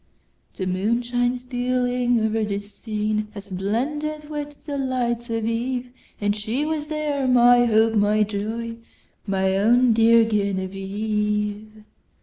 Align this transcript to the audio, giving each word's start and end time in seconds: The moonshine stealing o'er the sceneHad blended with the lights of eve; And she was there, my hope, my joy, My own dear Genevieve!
The 0.55 0.65
moonshine 0.65 1.37
stealing 1.37 2.19
o'er 2.19 2.43
the 2.43 2.55
sceneHad 2.57 3.55
blended 3.55 4.31
with 4.31 4.65
the 4.65 4.75
lights 4.75 5.29
of 5.29 5.45
eve; 5.45 5.91
And 6.19 6.35
she 6.35 6.65
was 6.65 6.87
there, 6.87 7.27
my 7.27 7.65
hope, 7.65 7.93
my 7.93 8.23
joy, 8.23 8.77
My 9.27 9.55
own 9.55 9.93
dear 9.93 10.27
Genevieve! 10.27 11.83